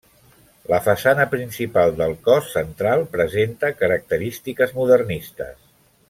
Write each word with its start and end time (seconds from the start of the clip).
La 0.71 0.77
façana 0.85 1.25
principal 1.33 1.93
del 1.99 2.15
cos 2.29 2.49
central 2.55 3.05
presenta 3.17 3.71
característiques 3.85 4.73
modernistes. 4.83 5.55